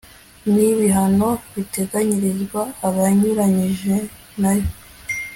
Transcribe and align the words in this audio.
n'ibihano 0.53 1.29
biteganyirizwa 1.53 2.61
abanyuranyijenayo 2.87 4.69